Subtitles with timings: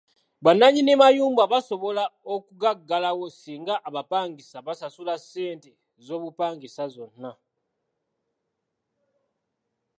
[0.43, 2.03] Bannannyini mayumba basobola
[2.33, 3.11] okugaggawala
[3.41, 5.71] singa abapangisa basasula ssente
[6.05, 7.31] z'obupangisa zonna.